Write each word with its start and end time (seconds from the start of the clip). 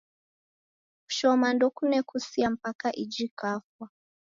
Kushoma 1.05 1.47
ndokune 1.53 2.03
kusia 2.03 2.49
mpaka 2.49 2.91
iji 2.95 3.27
kwafa 3.35 3.89